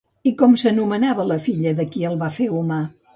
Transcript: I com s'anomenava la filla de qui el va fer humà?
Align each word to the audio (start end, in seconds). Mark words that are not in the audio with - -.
I 0.29 0.31
com 0.37 0.53
s'anomenava 0.61 1.25
la 1.33 1.37
filla 1.49 1.73
de 1.81 1.85
qui 1.91 2.07
el 2.11 2.17
va 2.23 2.31
fer 2.39 2.49
humà? 2.63 2.81